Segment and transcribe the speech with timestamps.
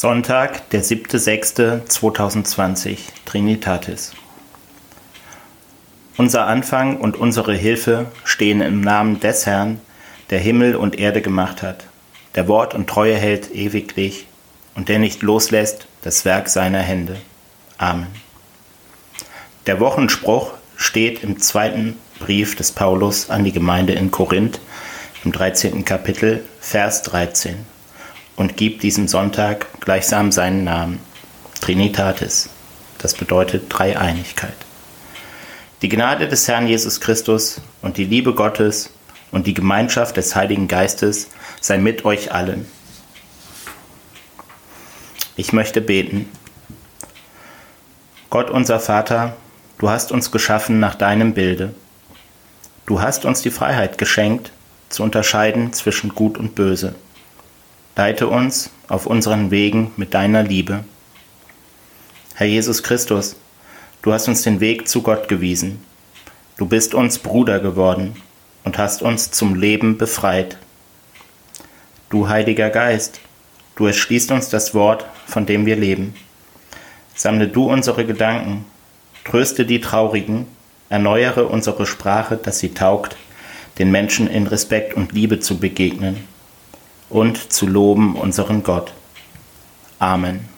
[0.00, 2.96] Sonntag, der 7.6.2020,
[3.26, 4.14] Trinitatis.
[6.16, 9.78] Unser Anfang und unsere Hilfe stehen im Namen des Herrn,
[10.30, 11.84] der Himmel und Erde gemacht hat,
[12.34, 14.26] der Wort und Treue hält ewiglich
[14.74, 17.16] und der nicht loslässt das Werk seiner Hände.
[17.76, 18.06] Amen.
[19.66, 24.60] Der Wochenspruch steht im zweiten Brief des Paulus an die Gemeinde in Korinth
[25.26, 25.84] im 13.
[25.84, 27.66] Kapitel, Vers 13
[28.36, 31.00] und gibt diesem Sonntag gleichsam seinen Namen,
[31.60, 32.50] Trinitatis.
[32.98, 34.54] Das bedeutet Dreieinigkeit.
[35.82, 38.90] Die Gnade des Herrn Jesus Christus und die Liebe Gottes
[39.30, 41.28] und die Gemeinschaft des Heiligen Geistes
[41.60, 42.66] sei mit euch allen.
[45.36, 46.28] Ich möchte beten.
[48.28, 49.36] Gott unser Vater,
[49.78, 51.74] du hast uns geschaffen nach deinem Bilde.
[52.84, 54.52] Du hast uns die Freiheit geschenkt,
[54.90, 56.94] zu unterscheiden zwischen Gut und Böse.
[57.96, 60.84] Leite uns auf unseren Wegen mit deiner Liebe.
[62.34, 63.36] Herr Jesus Christus,
[64.00, 65.84] du hast uns den Weg zu Gott gewiesen.
[66.56, 68.16] Du bist uns Bruder geworden
[68.64, 70.56] und hast uns zum Leben befreit.
[72.08, 73.20] Du Heiliger Geist,
[73.76, 76.14] du erschließt uns das Wort, von dem wir leben.
[77.14, 78.64] Sammle du unsere Gedanken,
[79.24, 80.46] tröste die Traurigen,
[80.88, 83.16] erneuere unsere Sprache, dass sie taugt,
[83.78, 86.24] den Menschen in Respekt und Liebe zu begegnen
[87.10, 88.94] und zu loben unseren Gott.
[89.98, 90.48] Amen.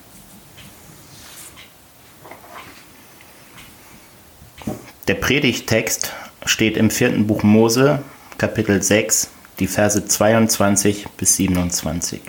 [5.09, 6.13] Der Predigttext
[6.47, 8.03] steht im vierten Buch Mose,
[8.39, 12.21] Kapitel 6, die Verse 22 bis 27.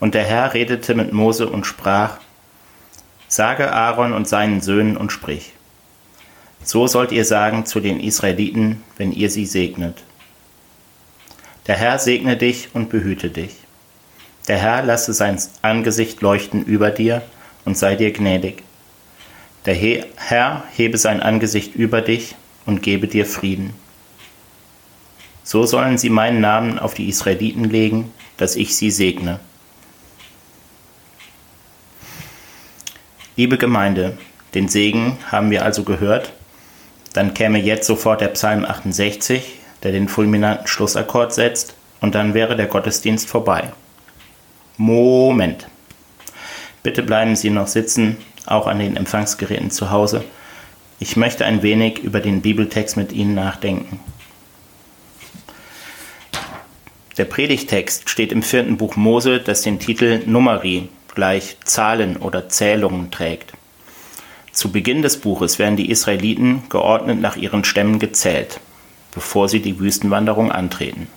[0.00, 2.18] Und der Herr redete mit Mose und sprach,
[3.28, 5.52] Sage Aaron und seinen Söhnen und sprich,
[6.62, 10.02] so sollt ihr sagen zu den Israeliten, wenn ihr sie segnet.
[11.66, 13.52] Der Herr segne dich und behüte dich.
[14.48, 17.22] Der Herr lasse sein Angesicht leuchten über dir
[17.64, 18.62] und sei dir gnädig.
[19.64, 22.34] Der Herr hebe sein Angesicht über dich
[22.66, 23.72] und gebe dir Frieden.
[25.42, 29.40] So sollen sie meinen Namen auf die Israeliten legen, dass ich sie segne.
[33.36, 34.18] Liebe Gemeinde,
[34.54, 36.32] den Segen haben wir also gehört.
[37.14, 39.44] Dann käme jetzt sofort der Psalm 68,
[39.84, 43.72] der den fulminanten Schlussakkord setzt, und dann wäre der Gottesdienst vorbei.
[44.76, 45.68] Moment.
[46.82, 50.24] Bitte bleiben Sie noch sitzen, auch an den Empfangsgeräten zu Hause.
[50.98, 54.00] Ich möchte ein wenig über den Bibeltext mit Ihnen nachdenken.
[57.16, 63.10] Der Predigtext steht im vierten Buch Mose, das den Titel Numeri gleich Zahlen oder Zählungen
[63.10, 63.52] trägt.
[64.52, 68.60] Zu Beginn des Buches werden die Israeliten geordnet nach ihren Stämmen gezählt
[69.14, 71.08] bevor sie die Wüstenwanderung antreten.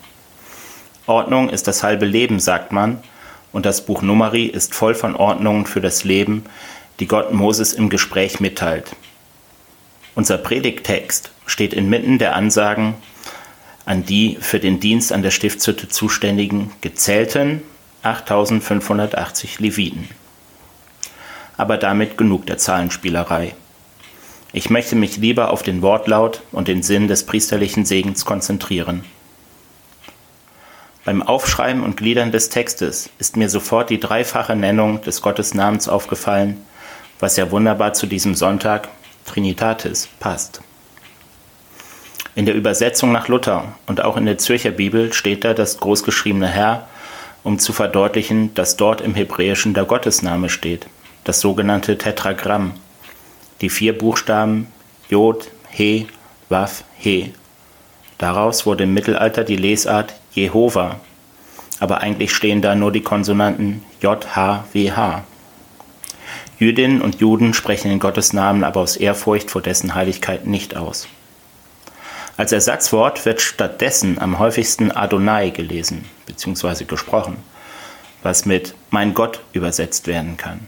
[1.08, 3.00] Ordnung ist das halbe Leben, sagt man,
[3.52, 6.46] und das Buch Numeri ist voll von Ordnungen für das Leben,
[7.00, 8.96] die Gott Moses im Gespräch mitteilt.
[10.16, 12.96] Unser Predigttext steht inmitten der Ansagen
[13.86, 17.62] an die für den Dienst an der Stiftshütte zuständigen gezählten
[18.04, 20.10] 8580 Leviten.
[21.56, 23.56] Aber damit genug der Zahlenspielerei.
[24.58, 29.04] Ich möchte mich lieber auf den Wortlaut und den Sinn des priesterlichen Segens konzentrieren.
[31.06, 36.58] Beim Aufschreiben und Gliedern des Textes ist mir sofort die dreifache Nennung des Gottesnamens aufgefallen,
[37.20, 38.90] was ja wunderbar zu diesem Sonntag
[39.28, 40.62] Trinitatis passt.
[42.34, 46.48] In der Übersetzung nach Luther und auch in der Zürcher Bibel steht da das großgeschriebene
[46.48, 46.88] Herr,
[47.44, 50.88] um zu verdeutlichen, dass dort im Hebräischen der Gottesname steht,
[51.26, 52.74] das sogenannte Tetragramm
[53.62, 54.68] die vier Buchstaben
[55.10, 56.08] Jod, He,
[56.50, 57.34] Waf, He.
[58.18, 61.00] Daraus wurde im Mittelalter die Lesart Jehova,
[61.80, 65.24] aber eigentlich stehen da nur die Konsonanten J, H, W, H.
[66.60, 71.08] Jüdinnen und Juden sprechen den Gottesnamen aber aus Ehrfurcht vor dessen Heiligkeit nicht aus.
[72.36, 76.86] Als Ersatzwort wird stattdessen am häufigsten Adonai gelesen bzw.
[76.86, 77.38] gesprochen,
[78.24, 80.68] was mit mein Gott übersetzt werden kann.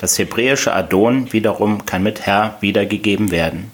[0.00, 3.70] Das hebräische Adon wiederum kann mit Herr wiedergegeben werden.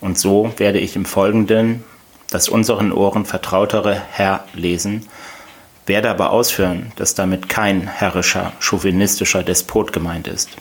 [0.00, 1.84] Und so werde ich im Folgenden
[2.30, 5.06] das unseren Ohren vertrautere Herr lesen,
[5.84, 10.56] werde aber ausführen, dass damit kein herrischer, chauvinistischer Despot gemeint ist.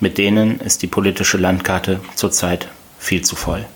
[0.00, 2.68] Mit denen ist die politische Landkarte zurzeit
[2.98, 3.66] viel zu voll.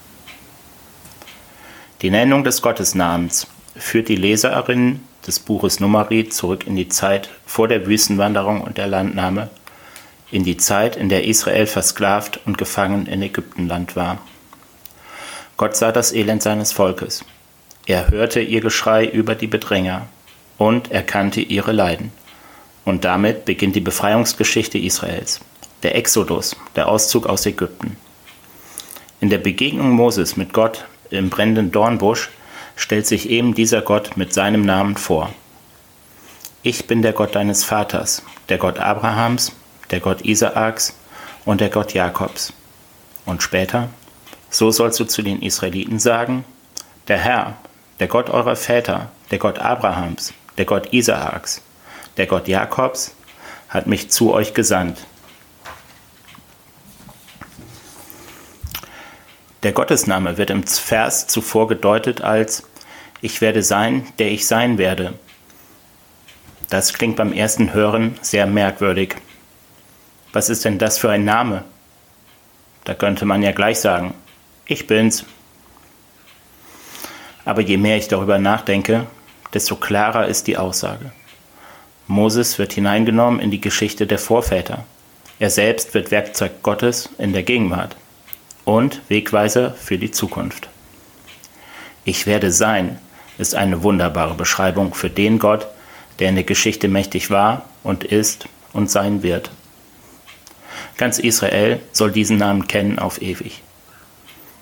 [2.00, 7.68] Die Nennung des Gottesnamens führt die Leserinnen des Buches Numeri zurück in die Zeit vor
[7.68, 9.50] der Wüstenwanderung und der Landnahme
[10.30, 14.18] in die Zeit, in der Israel versklavt und gefangen in Ägyptenland war.
[15.56, 17.24] Gott sah das Elend seines Volkes.
[17.86, 20.06] Er hörte ihr Geschrei über die Bedränger
[20.58, 22.12] und erkannte ihre Leiden.
[22.84, 25.40] Und damit beginnt die Befreiungsgeschichte Israels,
[25.82, 27.96] der Exodus, der Auszug aus Ägypten.
[29.20, 32.30] In der Begegnung Moses mit Gott im brennenden Dornbusch
[32.76, 35.34] stellt sich eben dieser Gott mit seinem Namen vor.
[36.62, 39.52] Ich bin der Gott deines Vaters, der Gott Abrahams,
[39.90, 40.94] der Gott Isaaks
[41.44, 42.52] und der Gott Jakobs.
[43.26, 43.88] Und später,
[44.50, 46.44] so sollst du zu den Israeliten sagen,
[47.08, 47.56] der Herr,
[47.98, 51.62] der Gott eurer Väter, der Gott Abrahams, der Gott Isaaks,
[52.16, 53.14] der Gott Jakobs,
[53.68, 54.98] hat mich zu euch gesandt.
[59.62, 62.64] Der Gottesname wird im Vers zuvor gedeutet als
[63.20, 65.12] Ich werde sein, der ich sein werde.
[66.70, 69.16] Das klingt beim ersten Hören sehr merkwürdig.
[70.32, 71.64] Was ist denn das für ein Name?
[72.84, 74.14] Da könnte man ja gleich sagen,
[74.66, 75.24] ich bin's.
[77.44, 79.06] Aber je mehr ich darüber nachdenke,
[79.52, 81.12] desto klarer ist die Aussage.
[82.06, 84.84] Moses wird hineingenommen in die Geschichte der Vorväter.
[85.38, 87.96] Er selbst wird Werkzeug Gottes in der Gegenwart
[88.64, 90.68] und Wegweiser für die Zukunft.
[92.04, 92.98] Ich werde sein
[93.38, 95.66] ist eine wunderbare Beschreibung für den Gott,
[96.18, 99.50] der in der Geschichte mächtig war und ist und sein wird.
[101.00, 103.62] Ganz Israel soll diesen Namen kennen auf ewig.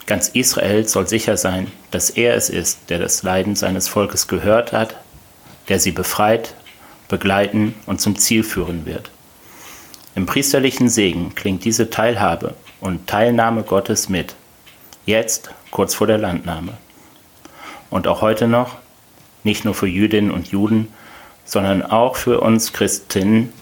[0.06, 4.70] Ganz Israel soll sicher sein, dass er es ist, der das Leiden seines Volkes gehört
[4.70, 4.94] hat,
[5.66, 6.54] der sie befreit,
[7.08, 9.10] begleiten und zum Ziel führen wird.
[10.14, 14.36] Im priesterlichen Segen klingt diese Teilhabe und Teilnahme Gottes mit,
[15.06, 16.74] jetzt kurz vor der Landnahme.
[17.90, 18.76] Und auch heute noch,
[19.42, 20.86] nicht nur für Jüdinnen und Juden,
[21.44, 23.52] sondern auch für uns Christinnen,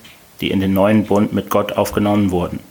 [0.43, 2.66] die in den neuen Bund mit Gott aufgenommen wurden.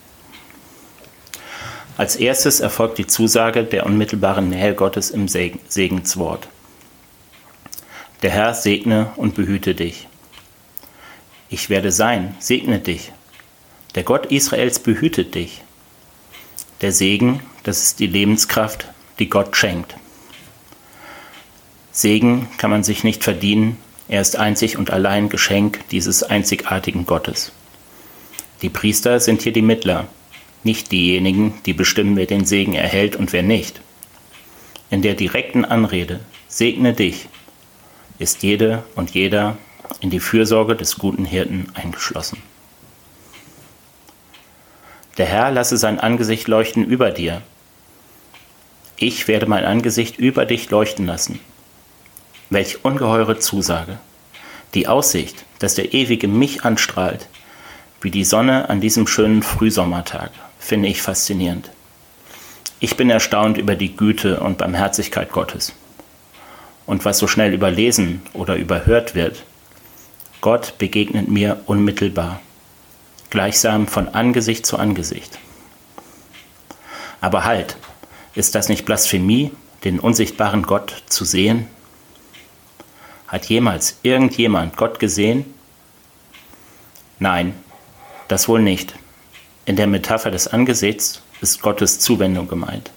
[1.98, 6.48] Als erstes erfolgt die Zusage der unmittelbaren Nähe Gottes im Segenswort.
[8.22, 10.08] Der Herr segne und behüte dich.
[11.50, 13.12] Ich werde sein, segne dich.
[13.94, 15.62] Der Gott Israels behütet dich.
[16.82, 18.88] Der Segen, das ist die Lebenskraft,
[19.20, 19.96] die Gott schenkt.
[21.92, 23.78] Segen kann man sich nicht verdienen,
[24.10, 27.54] er ist einzig und allein Geschenk dieses einzigartigen Gottes.
[28.62, 30.08] Die Priester sind hier die Mittler,
[30.66, 33.82] nicht diejenigen, die bestimmen, wer den Segen erhält und wer nicht.
[34.90, 37.28] In der direkten Anrede Segne dich
[38.20, 39.58] ist jede und jeder
[40.00, 42.42] in die Fürsorge des guten Hirten eingeschlossen.
[45.18, 47.42] Der Herr lasse sein Angesicht leuchten über dir.
[48.98, 51.40] Ich werde mein Angesicht über dich leuchten lassen
[52.50, 53.98] Welch ungeheure Zusage.
[54.76, 57.28] Die Aussicht, dass der Ewige mich anstrahlt,
[58.02, 60.32] wie die Sonne an diesem schönen Frühsommertag,
[60.66, 61.70] finde ich faszinierend.
[62.80, 65.74] Ich bin erstaunt über die Güte und Barmherzigkeit Gottes.
[66.88, 69.44] Und was so schnell überlesen oder überhört wird,
[70.42, 72.42] Gott begegnet mir unmittelbar,
[73.30, 75.38] gleichsam von Angesicht zu Angesicht.
[77.22, 77.78] Aber halt,
[78.34, 79.52] ist das nicht Blasphemie,
[79.84, 81.68] den unsichtbaren Gott zu sehen?
[83.28, 85.46] Hat jemals irgendjemand Gott gesehen?
[87.20, 87.54] Nein,
[88.28, 88.96] das wohl nicht.
[89.68, 92.92] In der Metapher des Angesichts ist Gottes Zuwendung gemeint.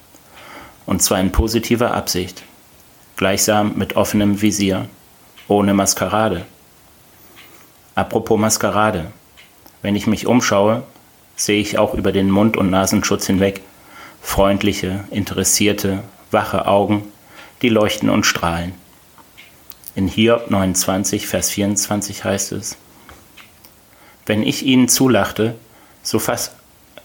[0.85, 2.43] Und zwar in positiver Absicht,
[3.17, 4.87] gleichsam mit offenem Visier,
[5.49, 6.45] ohne Maskerade.
[7.95, 9.11] Apropos Maskerade.
[9.81, 10.83] Wenn ich mich umschaue,
[11.37, 13.63] sehe ich auch über den Mund- und Nasenschutz hinweg
[14.21, 17.11] freundliche, interessierte, wache Augen,
[17.63, 18.75] die leuchten und strahlen.
[19.95, 22.77] In Hiob 29, Vers 24 heißt es,
[24.27, 25.55] Wenn ich ihnen zulachte,
[26.03, 26.53] so, fas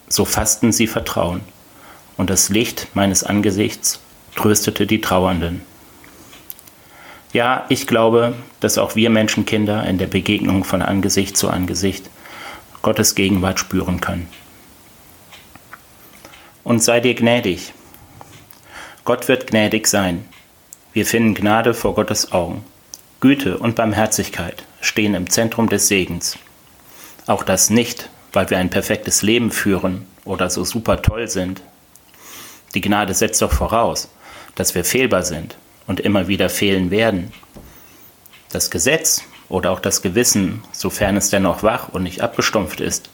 [0.07, 1.41] so fassten sie Vertrauen,
[2.17, 3.99] und das Licht meines Angesichts
[4.35, 5.61] tröstete die Trauernden.
[7.33, 12.09] Ja, ich glaube, dass auch wir Menschenkinder in der Begegnung von Angesicht zu Angesicht
[12.83, 14.27] Gottes Gegenwart spüren können.
[16.63, 17.73] Und sei dir gnädig.
[19.03, 20.25] Gott wird gnädig sein.
[20.93, 22.63] Wir finden Gnade vor Gottes Augen.
[23.19, 26.37] Güte und Barmherzigkeit stehen im Zentrum des Segens.
[27.25, 31.61] Auch das nicht, weil wir ein perfektes Leben führen oder so super toll sind.
[32.73, 34.09] Die Gnade setzt doch voraus,
[34.55, 35.55] dass wir fehlbar sind
[35.87, 37.31] und immer wieder fehlen werden.
[38.49, 43.09] Das Gesetz oder auch das Gewissen, sofern es dennoch wach und nicht abgestumpft ist,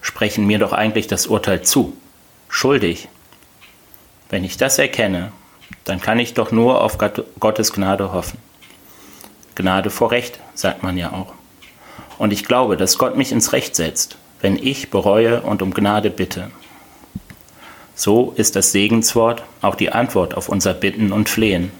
[0.00, 1.96] sprechen mir doch eigentlich das Urteil zu.
[2.48, 3.08] Schuldig.
[4.30, 5.32] Wenn ich das erkenne,
[5.84, 6.98] dann kann ich doch nur auf
[7.40, 8.38] Gottes Gnade hoffen.
[9.54, 11.34] Gnade vor Recht, sagt man ja auch.
[12.18, 16.10] Und ich glaube, dass Gott mich ins Recht setzt, wenn ich bereue und um Gnade
[16.10, 16.50] bitte.
[17.94, 21.70] So ist das Segenswort auch die Antwort auf unser Bitten und Flehen.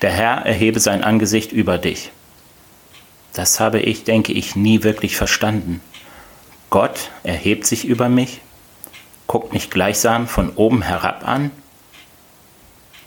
[0.00, 2.10] Der Herr erhebe sein Angesicht über dich.
[3.32, 5.80] Das habe ich, denke ich, nie wirklich verstanden.
[6.70, 8.40] Gott erhebt sich über mich,
[9.26, 11.50] guckt mich gleichsam von oben herab an,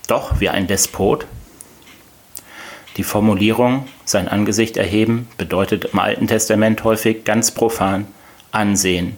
[0.07, 1.25] doch wie ein Despot.
[2.97, 8.07] Die Formulierung sein Angesicht erheben bedeutet im Alten Testament häufig ganz profan
[8.51, 9.15] ansehen,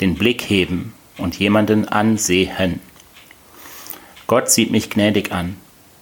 [0.00, 2.80] den Blick heben und jemanden ansehen.
[4.28, 5.56] Gott sieht mich gnädig an.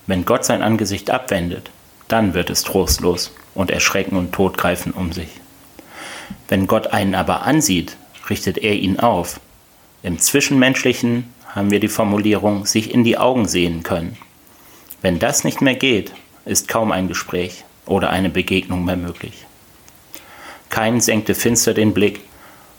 [0.07, 1.71] Wenn Gott sein Angesicht abwendet,
[2.09, 5.29] dann wird es trostlos und Erschrecken und Tod greifen um sich.
[6.49, 7.97] Wenn Gott einen aber ansieht,
[8.29, 9.41] richtet er ihn auf.
[10.03, 14.19] Im Zwischenmenschlichen haben wir die Formulierung sich in die Augen sehen können.
[15.01, 16.13] Wenn das nicht mehr geht,
[16.45, 19.47] ist kaum ein Gespräch oder eine Begegnung mehr möglich.
[20.71, 22.21] Kain senkte finster den Blick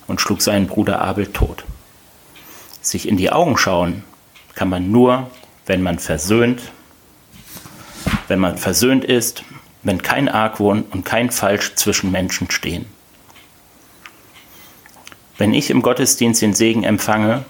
[0.07, 1.63] und schlug seinen Bruder Abel tot.
[2.81, 4.03] Sich in die Augen schauen
[4.53, 5.29] kann man nur,
[5.65, 6.61] wenn man versöhnt,
[8.27, 9.43] wenn man versöhnt ist,
[9.83, 12.85] wenn kein Argwohn und kein Falsch zwischen Menschen stehen.
[15.37, 17.45] Wenn ich im Gottesdienst den Segen empfange,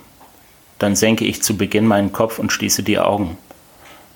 [0.80, 3.38] dann senke ich zu Beginn meinen Kopf und schließe die Augen.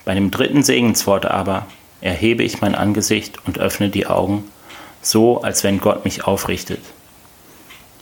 [0.06, 1.68] Bei dem dritten Segenswort aber
[2.02, 4.44] erhebe ich mein Angesicht und öffne die Augen,
[5.02, 6.82] so als wenn Gott mich aufrichtet,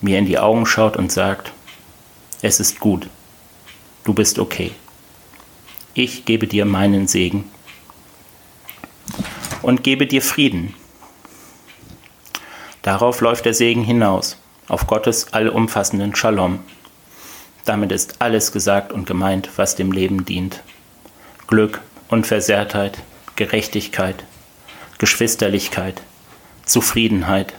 [0.01, 1.51] mir in die Augen schaut und sagt,
[2.41, 3.07] es ist gut,
[4.03, 4.71] du bist okay.
[5.93, 7.49] Ich gebe dir meinen Segen
[9.63, 10.75] und gebe dir Frieden.
[12.83, 14.37] Darauf läuft der Segen hinaus
[14.67, 16.59] auf Gottes allumfassenden Shalom.
[17.65, 20.61] Damit ist alles gesagt und gemeint, was dem Leben dient.
[21.47, 22.99] Glück, Unversehrtheit,
[23.37, 24.23] Gerechtigkeit,
[24.97, 26.01] Geschwisterlichkeit,
[26.65, 27.53] Zufriedenheit.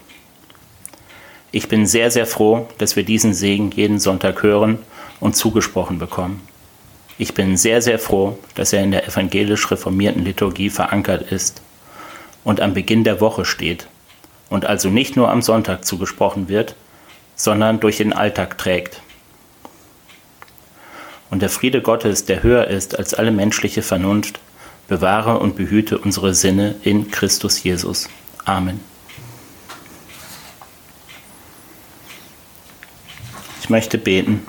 [1.52, 4.80] Ich bin sehr, sehr froh, dass wir diesen Segen jeden Sonntag hören
[5.20, 6.42] und zugesprochen bekommen.
[7.16, 11.62] Ich bin sehr, sehr froh, dass er in der evangelisch reformierten Liturgie verankert ist
[12.42, 13.86] und am Beginn der Woche steht
[14.50, 16.74] und also nicht nur am Sonntag zugesprochen wird,
[17.36, 19.00] sondern durch den Alltag trägt.
[21.30, 24.40] Und der Friede Gottes, der höher ist als alle menschliche Vernunft,
[24.88, 28.08] bewahre und behüte unsere Sinne in Christus Jesus.
[28.44, 28.80] Amen.
[33.60, 34.46] Ich möchte beten.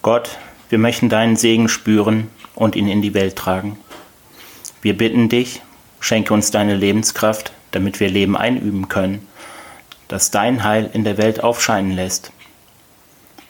[0.00, 0.38] Gott,
[0.70, 3.78] wir möchten deinen Segen spüren und ihn in die Welt tragen.
[4.80, 5.60] Wir bitten dich,
[6.00, 9.28] schenke uns deine Lebenskraft, damit wir Leben einüben können
[10.08, 12.32] das dein Heil in der Welt aufscheinen lässt.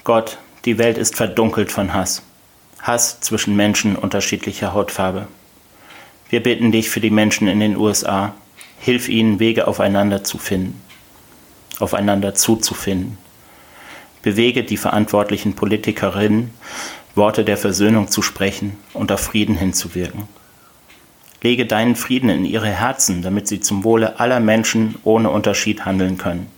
[0.05, 2.23] Gott, die Welt ist verdunkelt von Hass.
[2.81, 5.27] Hass zwischen Menschen unterschiedlicher Hautfarbe.
[6.31, 8.35] Wir bitten dich für die Menschen in den USA,
[8.79, 10.81] hilf ihnen, Wege aufeinander zu finden,
[11.81, 13.19] aufeinander zuzufinden.
[14.23, 16.51] Bewege die verantwortlichen Politikerinnen,
[17.15, 20.29] Worte der Versöhnung zu sprechen und auf Frieden hinzuwirken.
[21.43, 26.19] Lege deinen Frieden in ihre Herzen, damit sie zum Wohle aller Menschen ohne Unterschied handeln
[26.19, 26.49] können.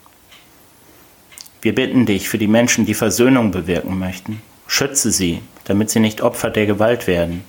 [1.62, 4.40] Wir bitten dich für die Menschen, die Versöhnung bewirken möchten.
[4.66, 7.44] Schütze sie, damit sie nicht Opfer der Gewalt werden.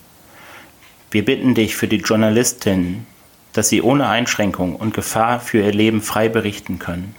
[1.11, 3.05] Wir bitten dich für die Journalistinnen,
[3.51, 7.15] dass sie ohne Einschränkung und Gefahr für ihr Leben frei berichten können.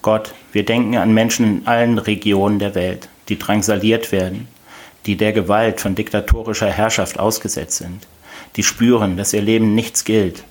[0.00, 4.46] Gott, wir denken an Menschen in allen Regionen der Welt, die drangsaliert werden,
[5.06, 8.06] die der Gewalt von diktatorischer Herrschaft ausgesetzt sind
[8.56, 10.44] die spüren, dass ihr Leben nichts gilt.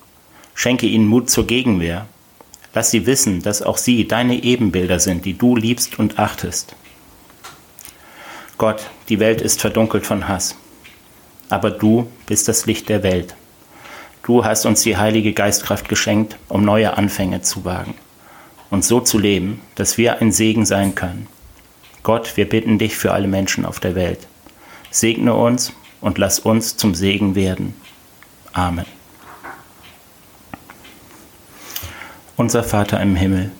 [0.54, 2.06] Schenke ihnen Mut zur Gegenwehr.
[2.74, 6.74] Lass sie wissen, dass auch sie deine Ebenbilder sind, die du liebst und achtest.
[8.62, 10.54] Gott, die Welt ist verdunkelt von Hass.
[11.48, 13.34] Aber du bist das Licht der Welt.
[14.22, 17.94] Du hast uns die Heilige Geistkraft geschenkt, um neue Anfänge zu wagen
[18.70, 21.26] und so zu leben, dass wir ein Segen sein können.
[22.04, 24.28] Gott, wir bitten dich für alle Menschen auf der Welt.
[24.92, 27.74] Segne uns und lass uns zum Segen werden.
[28.52, 28.86] Amen.
[32.36, 33.50] Unser Vater im Himmel,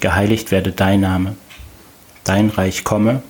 [0.00, 1.34] geheiligt werde dein Name,
[2.24, 3.22] dein Reich komme,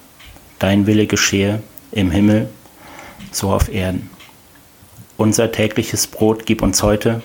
[0.58, 1.62] dein Wille geschehe
[1.92, 2.48] im Himmel,
[3.30, 4.10] so auf Erden.
[5.16, 7.22] Unser tägliches Brot gib uns heute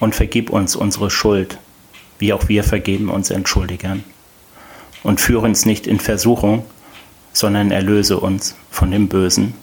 [0.00, 1.58] und vergib uns unsere Schuld,
[2.18, 4.04] wie auch wir vergeben uns Entschuldigern.
[5.02, 6.64] Und führe uns nicht in Versuchung,
[7.32, 9.54] sondern erlöse uns von dem Bösen.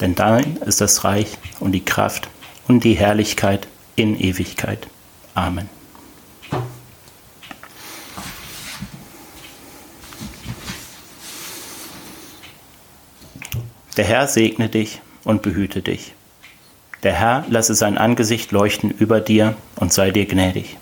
[0.00, 2.28] Denn dein ist das Reich und die Kraft
[2.66, 4.88] und die Herrlichkeit in Ewigkeit.
[5.34, 5.79] Amen.
[14.00, 16.14] Der Herr segne dich und behüte dich.
[17.02, 20.78] Der Herr lasse sein Angesicht leuchten über dir und sei dir gnädig.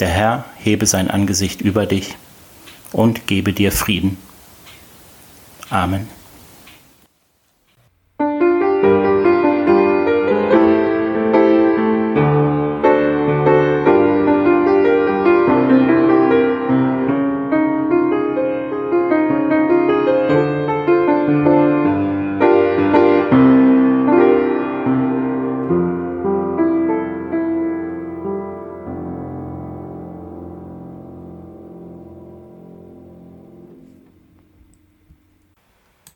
[0.00, 2.16] Der Herr hebe sein Angesicht über dich
[2.92, 4.16] und gebe dir Frieden.
[5.68, 6.08] Amen.